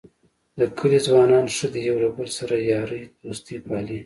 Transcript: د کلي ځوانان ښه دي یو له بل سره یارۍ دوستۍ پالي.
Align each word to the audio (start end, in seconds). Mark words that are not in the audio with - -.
د 0.59 0.61
کلي 0.77 0.99
ځوانان 1.07 1.45
ښه 1.55 1.67
دي 1.73 1.81
یو 1.89 1.97
له 2.03 2.09
بل 2.15 2.27
سره 2.37 2.55
یارۍ 2.71 3.03
دوستۍ 3.23 3.57
پالي. 3.67 3.99